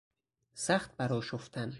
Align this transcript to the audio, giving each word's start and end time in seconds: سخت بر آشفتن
سخت 0.53 0.97
بر 0.97 1.13
آشفتن 1.13 1.69